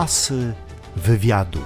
[0.00, 0.54] Asy
[0.96, 1.58] wywiadu.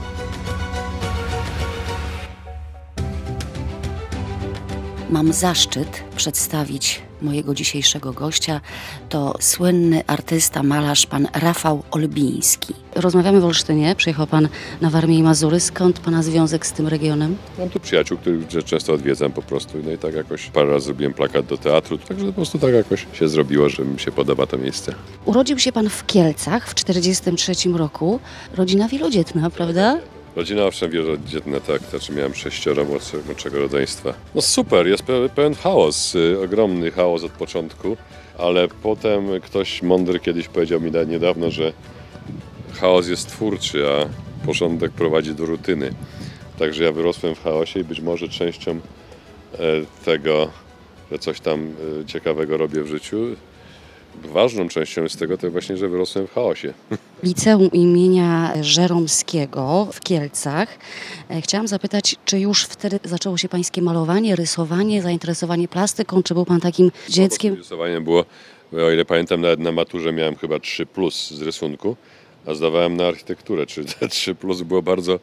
[5.11, 8.61] Mam zaszczyt przedstawić mojego dzisiejszego gościa.
[9.09, 12.75] To słynny artysta, malarz, pan Rafał Olbiński.
[12.95, 13.95] Rozmawiamy w Olsztynie.
[13.97, 14.49] Przyjechał pan
[14.81, 15.61] na Warmię i Mazury.
[15.61, 17.37] Skąd pana związek z tym regionem?
[17.59, 19.79] Mam tu przyjaciół, których często odwiedzam po prostu.
[19.85, 23.07] No i tak jakoś parę razy zrobiłem plakat do teatru, także po prostu tak jakoś
[23.13, 24.95] się zrobiło, że mi się podoba to miejsce.
[25.25, 28.21] Urodził się pan w Kielcach w 1943 roku.
[28.55, 29.99] Rodzina wielodzietna, prawda?
[30.37, 32.85] Rodzina owszem wielodzietna, tak, znaczy miałem sześcioro
[33.27, 34.15] młodszego, rodzeństwa.
[34.35, 37.97] No super, jest pe- pełen chaos, y, ogromny chaos od początku,
[38.39, 41.73] ale potem ktoś mądry kiedyś powiedział mi niedawno, że
[42.81, 44.09] chaos jest twórczy, a
[44.47, 45.91] porządek prowadzi do rutyny.
[46.59, 49.59] Także ja wyrosłem w chaosie i być może częścią e,
[50.05, 50.51] tego,
[51.13, 53.17] że coś tam e, ciekawego robię w życiu,
[54.23, 56.75] ważną częścią jest tego to właśnie, że wyrosłem w chaosie.
[57.23, 60.79] Liceum imienia Żeromskiego w Kielcach.
[61.31, 66.23] E, Chciałam zapytać, czy już wtedy zaczęło się pańskie malowanie, rysowanie, zainteresowanie plastyką?
[66.23, 67.55] Czy był pan takim dzieckiem?
[67.55, 68.25] Rysowaniem było,
[68.73, 71.97] o ile pamiętam, nawet na maturze miałem chyba 3 plus z rysunku,
[72.47, 73.67] a zdawałem na architekturę.
[73.67, 75.19] Czy te 3 plus było bardzo,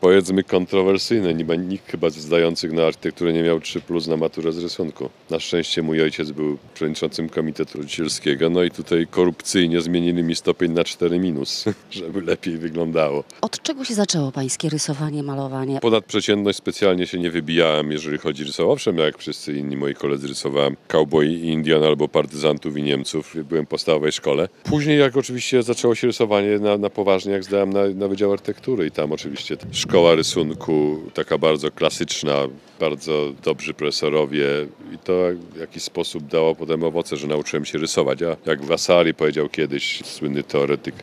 [0.00, 1.34] powiedzmy, kontrowersyjne.
[1.34, 5.10] Nie ma nikt chyba zdających na architekturę nie miał 3 plus na maturę z rysunku.
[5.30, 10.72] Na szczęście mój ojciec był przewodniczącym komitetu rodzicielskiego, no i tutaj korupcyjnie zmienili mi stopień
[10.72, 13.24] na 4 minus, żeby lepiej wyglądało.
[13.40, 15.80] Od czego się zaczęło pańskie rysowanie, malowanie?
[15.80, 18.72] Ponad przeciętność specjalnie się nie wybijałem, jeżeli chodzi o rysowanie.
[18.72, 23.34] Owszem, jak wszyscy inni moi koledzy rysowałem cowboy i Indian albo partyzantów i Niemców.
[23.48, 24.48] Byłem w podstawowej szkole.
[24.64, 28.86] Później jak oczywiście zaczęło się rysowanie na, na poważnie, jak zdałem na, na Wydział Architektury
[28.86, 29.56] i tam oczywiście
[29.90, 32.34] szkoła rysunku, taka bardzo klasyczna,
[32.80, 34.46] bardzo dobrzy profesorowie
[34.94, 35.12] i to
[35.54, 38.22] w jakiś sposób dało potem owoce, że nauczyłem się rysować.
[38.22, 40.94] A jak Vasari powiedział kiedyś, słynny teoretyk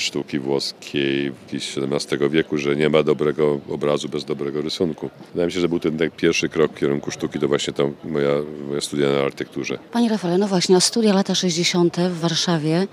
[0.00, 5.10] sztuki włoskiej w XVII wieku, że nie ma dobrego obrazu bez dobrego rysunku.
[5.32, 7.94] Wydaje mi się, że był ten tak pierwszy krok w kierunku sztuki, to właśnie tam
[8.04, 8.30] moja,
[8.68, 9.78] moja studia na architekturze.
[9.92, 11.96] Panie Rafale, no właśnie, a studia lata 60.
[11.96, 12.86] w Warszawie.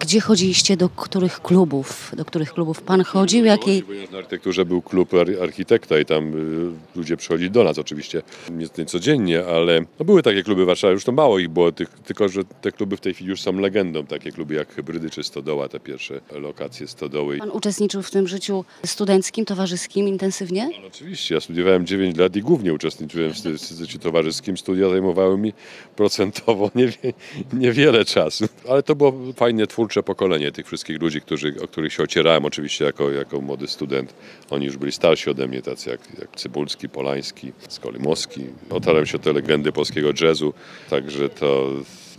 [0.00, 2.12] Gdzie chodziliście, do których klubów?
[2.16, 3.44] Do których klubów pan chodził?
[3.44, 3.82] Jakiej...
[3.82, 8.22] Ponieważ na architekturze był klub ar- architekta i tam y, ludzie przychodzili do nas oczywiście,
[8.50, 11.72] nie, nie codziennie, ale no, były takie kluby w Warszawie, już to mało ich było,
[12.04, 15.22] tylko że te kluby w tej chwili już są legendą, takie kluby jak Hybrydy czy
[15.22, 16.20] Stodoła, te pierwsze
[16.54, 17.38] lokacje Stodoły.
[17.38, 20.70] Pan uczestniczył w tym życiu studenckim, towarzyskim intensywnie?
[20.82, 23.36] No, Oczywiście, ja studiowałem 9 lat i głównie uczestniczyłem w
[23.78, 24.56] życiu towarzyskim.
[24.56, 25.52] Studia zajmowały mi
[25.96, 27.12] procentowo niewie,
[27.52, 32.02] niewiele czasu, ale to było fajne, twórcze pokolenie tych wszystkich ludzi, którzy, o których się
[32.02, 34.14] ocierałem oczywiście jako, jako młody student.
[34.50, 38.40] Oni już byli starsi ode mnie, tacy jak, jak Cybulski, Polański, Skolimowski.
[38.70, 40.54] Otarłem się o te legendy polskiego jazzu,
[40.90, 41.70] także to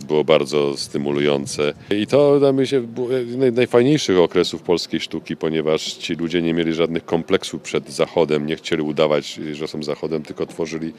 [0.04, 1.74] było bardzo stymulujące.
[1.90, 3.66] I to wydaje mi się było jeden
[4.16, 8.82] najfajniejszych okresów polskiej sztuki, ponieważ ci ludzie nie mieli żadnych kompleksów przed Zachodem, nie chcieli
[8.82, 10.92] udawać, że są Zachodem, tylko tworzyli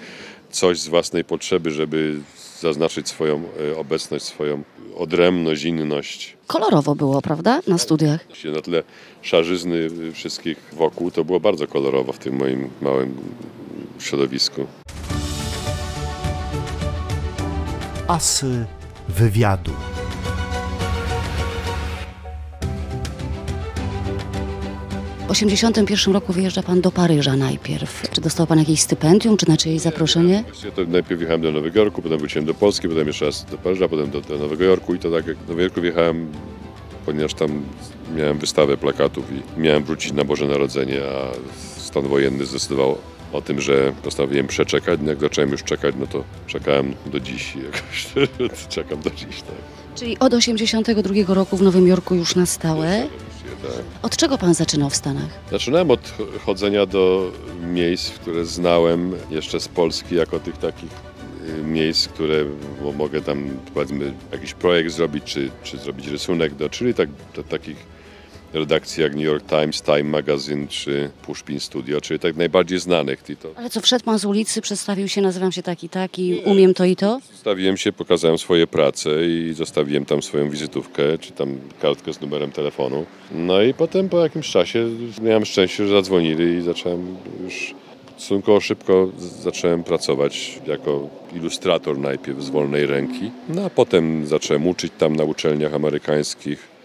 [0.51, 2.19] coś z własnej potrzeby, żeby
[2.59, 4.63] zaznaczyć swoją e, obecność, swoją
[4.97, 6.37] odrębność, inność.
[6.47, 7.61] Kolorowo było, prawda?
[7.67, 8.27] Na studiach.
[8.53, 8.83] Na tle
[9.21, 13.15] szarzyzny wszystkich wokół, to było bardzo kolorowo w tym moim małym
[13.99, 14.67] środowisku.
[18.07, 18.65] Asy
[19.09, 19.71] wywiadu.
[25.27, 28.09] W 81 roku wyjeżdża pan do Paryża najpierw.
[28.11, 30.43] Czy dostał pan jakieś stypendium, czy na czyjeś zaproszenie?
[30.43, 33.57] Właściwie to najpierw jechałem do Nowego Jorku, potem wróciłem do Polski, potem jeszcze raz do
[33.57, 36.31] Paryża, potem do, do Nowego Jorku i to tak jak do Nowego Jorku wjechałem,
[37.05, 37.61] ponieważ tam
[38.15, 39.25] miałem wystawę plakatów
[39.57, 41.31] i miałem wrócić na Boże Narodzenie, a
[41.79, 42.97] stan wojenny zdecydował
[43.33, 44.99] o tym, że postanowiłem przeczekać.
[45.03, 48.07] No Jak zacząłem już czekać, no to czekałem do dziś jakoś
[48.75, 49.55] czekam do dziś, tak.
[49.95, 53.07] Czyli od 82 roku w Nowym Jorku już na stałe.
[53.61, 53.71] Tak.
[54.01, 55.29] Od czego pan zaczynał w Stanach?
[55.51, 57.31] Zaczynałem od ch- chodzenia do
[57.61, 60.91] miejsc, które znałem jeszcze z Polski, jako tych takich
[61.59, 62.45] y, miejsc, które
[62.83, 67.43] mo- mogę tam powiedzmy jakiś projekt zrobić, czy, czy zrobić rysunek do, czyli tak, do
[67.43, 67.96] takich
[68.53, 73.23] redakcji jak New York Times, Time Magazine, czy Pushpin Studio, czyli tak najbardziej znanych.
[73.23, 76.41] To Ale co, wszedł pan z ulicy, przedstawił się, nazywam się tak i tak i
[76.45, 77.19] umiem to i to?
[77.31, 82.51] Zostawiłem się, pokazałem swoje prace i zostawiłem tam swoją wizytówkę, czy tam kartkę z numerem
[82.51, 83.05] telefonu.
[83.31, 84.85] No i potem po jakimś czasie
[85.21, 87.75] miałem szczęście, że zadzwonili i zacząłem już
[88.17, 89.09] stosunkowo szybko
[89.41, 93.31] zacząłem pracować jako ilustrator najpierw z wolnej ręki.
[93.49, 96.76] No a potem zacząłem uczyć tam na uczelniach amerykańskich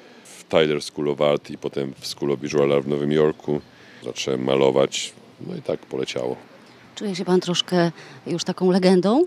[0.52, 3.60] Tyler School of Art i potem w School of Visual Art w Nowym Jorku.
[4.04, 5.12] Zacząłem malować,
[5.46, 6.36] no i tak poleciało.
[6.94, 7.90] Czuje się pan troszkę
[8.26, 9.24] już taką legendą?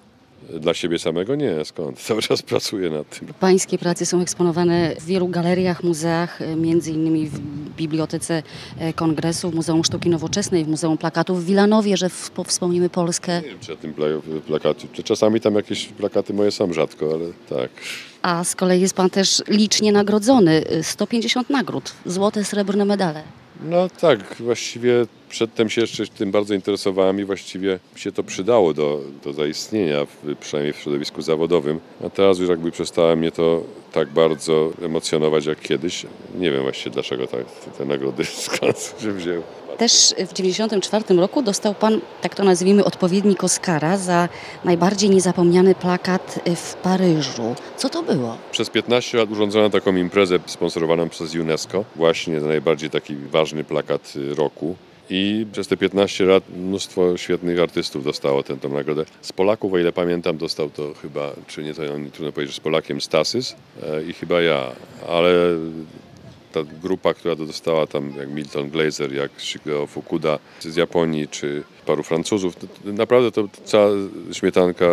[0.59, 1.99] Dla siebie samego nie, skąd?
[1.99, 3.27] Cały czas pracuję nad tym.
[3.39, 7.39] Pańskie prace są eksponowane w wielu galeriach, muzeach, e, między innymi w
[7.75, 8.43] Bibliotece
[8.79, 12.09] e, Kongresu, w Muzeum Sztuki Nowoczesnej, w Muzeum Plakatów w Wilanowie, że
[12.45, 13.41] wspomnimy Polskę.
[13.41, 14.87] Nie wiem, czy ja tym pla- plakaty.
[14.93, 17.25] czy Czasami tam jakieś plakaty moje są rzadko, ale
[17.61, 17.69] tak.
[18.21, 20.63] A z kolei jest pan też licznie nagrodzony.
[20.67, 23.23] e, 150 nagród, złote, srebrne medale.
[23.63, 29.01] No tak, właściwie przedtem się jeszcze tym bardzo interesowałem i właściwie się to przydało do,
[29.23, 31.79] do zaistnienia, w, przynajmniej w środowisku zawodowym.
[32.05, 36.05] A teraz już jakby przestało mnie to tak bardzo emocjonować jak kiedyś.
[36.39, 37.45] Nie wiem właściwie dlaczego tak,
[37.77, 39.64] te nagrody skąd się wzięły.
[39.77, 44.29] Też w 1994 roku dostał pan, tak to nazwijmy, odpowiednik Oscara za
[44.65, 47.55] najbardziej niezapomniany plakat w Paryżu.
[47.77, 48.37] Co to było?
[48.51, 54.35] Przez 15 lat urządzono taką imprezę sponsorowaną przez UNESCO, właśnie najbardziej taki ważny plakat y,
[54.35, 54.75] roku.
[55.09, 59.05] I przez te 15 lat mnóstwo świetnych artystów dostało tę, tę nagrodę.
[59.21, 62.59] Z Polaków, o ile pamiętam, dostał to chyba, czy nie, to nie trudno powiedzieć, z
[62.59, 64.71] Polakiem Stasys e, i chyba ja,
[65.07, 65.31] ale
[66.55, 72.03] ta grupa, która dostała tam, jak Milton Glaser, jak Shigeo Fukuda z Japonii, czy paru
[72.03, 72.55] Francuzów,
[72.85, 73.89] naprawdę to cała
[74.31, 74.85] śmietanka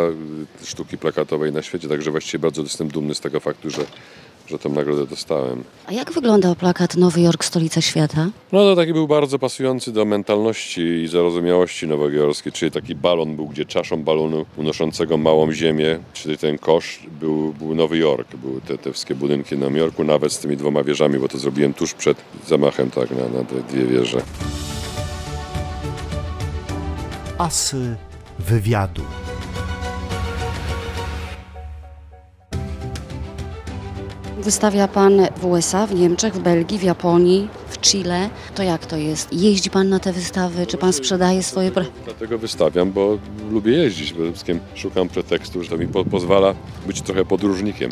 [0.65, 3.87] sztuki plakatowej na świecie, także właściwie bardzo jestem dumny z tego faktu, że,
[4.53, 5.65] że tę nagrodę dostałem.
[5.87, 8.31] A jak wyglądał plakat Nowy Jork, stolica świata?
[8.53, 13.49] No to taki był bardzo pasujący do mentalności i zarozumiałości nowojorskiej, czyli taki balon był,
[13.49, 18.37] gdzie czaszą balonu unoszącego małą ziemię, czyli ten kosz, był, był Nowy Jork.
[18.37, 21.39] Były te, te wszystkie budynki na Nowym Jorku, nawet z tymi dwoma wieżami, bo to
[21.39, 24.23] zrobiłem tuż przed zamachem tak, na, na te dwie wieże.
[27.39, 27.97] Asy
[28.39, 29.22] wywiadu.
[34.43, 38.31] Wystawia pan w USA, w Niemczech, w Belgii, w Japonii, w Chile.
[38.55, 39.33] To jak to jest?
[39.33, 40.67] Jeździ pan na te wystawy?
[40.67, 41.71] Czy pan sprzedaje swoje...
[42.05, 43.19] Dlatego wystawiam, bo
[43.51, 44.13] lubię jeździć.
[44.13, 46.55] Przede wszystkim szukam pretekstu, że to mi po, pozwala
[46.87, 47.91] być trochę podróżnikiem.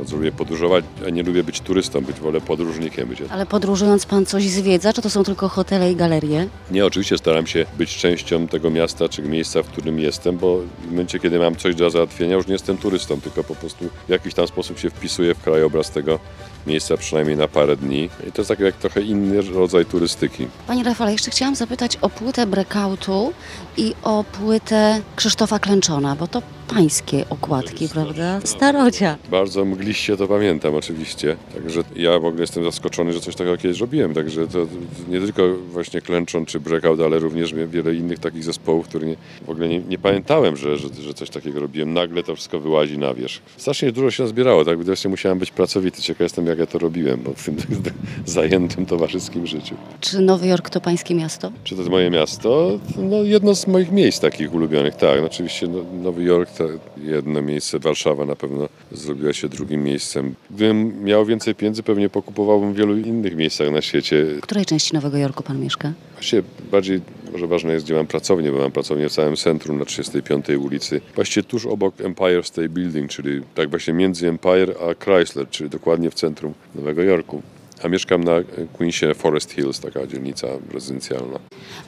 [0.00, 3.08] Bardzo lubię podróżować, a nie lubię być turystą, być wolę podróżnikiem.
[3.08, 3.18] Być.
[3.30, 6.46] Ale podróżując pan coś zwiedza, czy to są tylko hotele i galerie?
[6.70, 10.90] Nie, oczywiście staram się być częścią tego miasta czy miejsca, w którym jestem, bo w
[10.90, 14.34] momencie, kiedy mam coś do załatwienia, już nie jestem turystą, tylko po prostu w jakiś
[14.34, 16.18] tam sposób się wpisuję w krajobraz tego
[16.66, 18.08] miejsca przynajmniej na parę dni.
[18.28, 20.46] I to jest taki jak trochę inny rodzaj turystyki.
[20.66, 23.32] Panie Rafale, jeszcze chciałam zapytać o płytę Breakoutu
[23.76, 26.42] i o płytę Krzysztofa Klęczona, bo to
[26.74, 28.40] pańskie okładki, prawda?
[28.44, 29.16] Starocia.
[29.30, 31.36] Bardzo mgliście to pamiętam oczywiście.
[31.54, 34.14] Także ja w ogóle jestem zaskoczony, że coś takiego kiedyś robiłem.
[34.14, 34.66] Także to
[35.08, 39.16] nie tylko właśnie Klęczon czy Breakout, ale również wiele innych takich zespołów, które nie,
[39.46, 41.92] w ogóle nie, nie pamiętałem, że, że, że coś takiego robiłem.
[41.92, 43.42] Nagle to wszystko wyłazi na wierzch.
[43.56, 44.78] Strasznie dużo się zbierało, tak?
[44.78, 46.02] Wreszcie musiałem być pracowity.
[46.02, 47.56] Ciekaw jestem, jak ja to robiłem, bo w tym
[48.26, 49.74] zajętym towarzyskim życiu.
[50.00, 51.52] Czy Nowy Jork to pańskie miasto?
[51.64, 52.78] Czy to jest moje miasto?
[52.96, 55.20] No, jedno z moich miejsc takich ulubionych, tak.
[55.20, 60.34] No, oczywiście no, Nowy Jork to jedno miejsce, Warszawa na pewno zrobiła się drugim miejscem.
[60.50, 64.24] Gdybym miał więcej pieniędzy, pewnie pokupowałbym w wielu innych miejscach na świecie.
[64.24, 65.92] W której części Nowego Jorku pan mieszka?
[66.14, 67.00] Właściwie bardziej
[67.32, 71.00] może ważne jest, gdzie mam pracownię, bo mam pracownię w całym centrum na 35 ulicy.
[71.14, 76.10] Właściwie tuż obok Empire State Building, czyli tak właśnie między Empire a Chrysler, czyli dokładnie
[76.10, 77.42] w centrum Nowego Jorku.
[77.82, 78.32] A mieszkam na
[78.72, 81.38] Queensie Forest Hills, taka dzielnica rezydencjalna.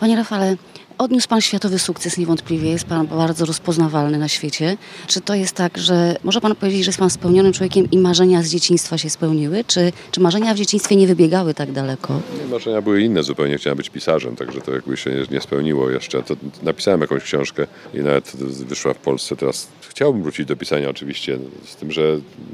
[0.00, 0.56] Panie Rafale,
[0.98, 4.76] odniósł pan światowy sukces niewątpliwie, jest pan bardzo rozpoznawalny na świecie.
[5.06, 8.42] Czy to jest tak, że może pan powiedzieć, że jest pan spełnionym człowiekiem i marzenia
[8.42, 9.64] z dzieciństwa się spełniły?
[9.66, 12.20] Czy, czy marzenia w dzieciństwie nie wybiegały tak daleko?
[12.42, 15.90] Nie, Marzenia były inne zupełnie, chciałem być pisarzem, także to jakby się nie, nie spełniło
[15.90, 16.22] jeszcze.
[16.22, 19.36] To napisałem jakąś książkę i nawet wyszła w Polsce.
[19.36, 22.02] Teraz chciałbym wrócić do pisania oczywiście, z tym, że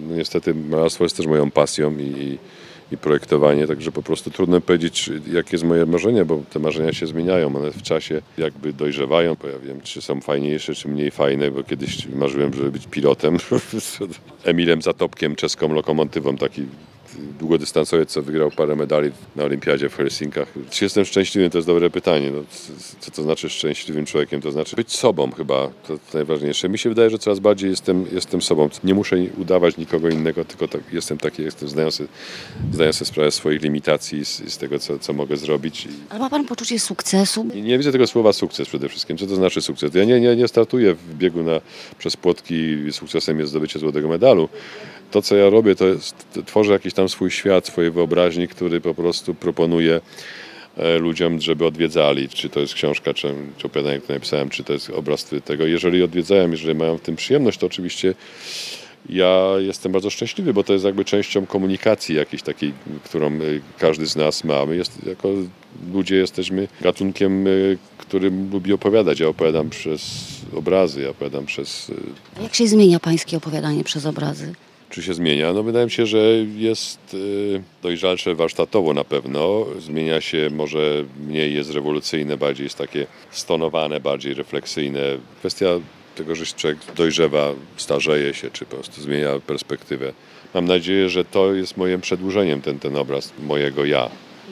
[0.08, 2.38] no niestety malarstwo jest też moją pasją i, i
[2.96, 7.56] projektowanie, także po prostu trudno powiedzieć, jakie jest moje marzenie, bo te marzenia się zmieniają,
[7.56, 11.62] one w czasie jakby dojrzewają, bo ja wiem, czy są fajniejsze, czy mniej fajne, bo
[11.62, 13.36] kiedyś marzyłem, żeby być pilotem,
[14.44, 16.62] Emilem Zatopkiem, czeską lokomotywą, taki
[17.38, 20.48] długodystansowiec, co wygrał parę medali na olimpiadzie w Helsinkach.
[20.70, 21.50] Czy jestem szczęśliwym?
[21.50, 22.30] To jest dobre pytanie.
[22.30, 22.42] No,
[23.00, 24.40] co to znaczy szczęśliwym człowiekiem?
[24.40, 26.68] To znaczy być sobą chyba, to, to najważniejsze.
[26.68, 28.68] Mi się wydaje, że coraz bardziej jestem, jestem sobą.
[28.84, 32.08] Nie muszę udawać nikogo innego, tylko tak, jestem taki, jestem, sobie,
[32.72, 35.88] zdaję sobie sprawę swoich limitacji, z, z tego, co, co mogę zrobić.
[36.10, 37.44] Ale ma pan poczucie sukcesu?
[37.54, 39.18] nie, nie widzę tego słowa sukces przede wszystkim.
[39.18, 39.94] Co to znaczy sukces?
[39.94, 41.60] Ja nie, nie, nie startuję w biegu na,
[41.98, 44.48] przez płotki i sukcesem jest zdobycie złotego medalu.
[45.10, 48.94] To, co ja robię, to jest, tworzę jakiś tam swój świat, swojej wyobraźni, który po
[48.94, 50.00] prostu proponuję
[50.76, 52.28] e, ludziom, żeby odwiedzali.
[52.28, 55.66] Czy to jest książka, czy, czy opowiadanie, które napisałem, czy to jest obraz tego.
[55.66, 58.14] Jeżeli odwiedzają, jeżeli mają w tym przyjemność, to oczywiście
[59.08, 62.72] ja jestem bardzo szczęśliwy, bo to jest jakby częścią komunikacji jakiejś takiej,
[63.04, 64.66] którą y, każdy z nas ma.
[64.66, 65.28] My jest, jako
[65.92, 69.20] ludzie jesteśmy gatunkiem, y, który lubi opowiadać.
[69.20, 71.92] Ja opowiadam przez obrazy, ja opowiadam przez...
[72.42, 74.54] Jak się zmienia pańskie opowiadanie przez obrazy?
[74.90, 75.52] Czy się zmienia?
[75.52, 76.18] No wydaje mi się, że
[76.56, 79.66] jest y, dojrzalsze warsztatowo na pewno.
[79.78, 85.00] Zmienia się, może mniej jest rewolucyjne, bardziej jest takie stonowane, bardziej refleksyjne.
[85.38, 85.68] Kwestia
[86.16, 90.12] tego, że człowiek dojrzewa, starzeje się, czy po prostu zmienia perspektywę.
[90.54, 94.10] Mam nadzieję, że to jest moim przedłużeniem, ten, ten obraz mojego ja,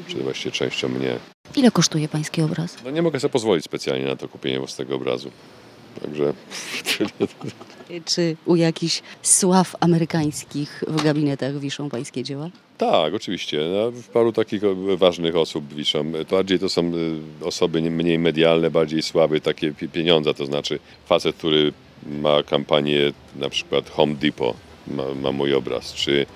[0.09, 1.17] czy właściwie częścią mnie.
[1.57, 2.77] Ile kosztuje pański obraz?
[2.85, 5.31] No nie mogę sobie pozwolić specjalnie na to kupienie własnego obrazu.
[6.03, 6.33] Także
[8.05, 12.51] Czy u jakichś sław amerykańskich w gabinetach wiszą pańskie dzieła?
[12.79, 13.59] Tak, oczywiście.
[13.75, 14.63] No, w paru takich
[14.97, 16.13] ważnych osób wiszą.
[16.31, 16.93] Bardziej to są
[17.43, 20.35] y, osoby nie- mniej medialne, bardziej słabe takie pi- pieniądze.
[20.35, 21.73] To znaczy facet, który
[22.07, 24.57] ma kampanię na przykład Home Depot
[24.89, 26.27] ma, ma mój obraz, czy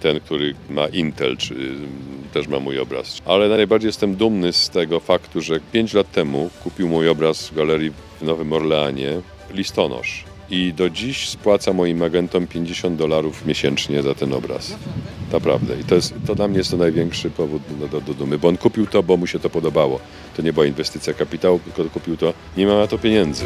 [0.00, 1.88] ten, który ma Intel, czy mm,
[2.32, 3.18] też ma mój obraz.
[3.24, 7.54] Ale najbardziej jestem dumny z tego faktu, że 5 lat temu kupił mój obraz w
[7.54, 9.20] galerii w Nowym Orleanie
[9.50, 10.24] listonosz.
[10.50, 14.74] I do dziś spłaca moim agentom 50 dolarów miesięcznie za ten obraz.
[15.32, 15.80] Naprawdę.
[15.80, 18.48] I to, jest, to dla mnie jest to największy powód do, do, do dumy, bo
[18.48, 20.00] on kupił to, bo mu się to podobało.
[20.36, 23.44] To nie była inwestycja kapitału, tylko kupił to, nie ma na to pieniędzy.